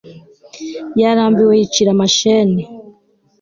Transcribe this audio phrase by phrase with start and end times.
[1.01, 2.63] yarambiwe yicira amashene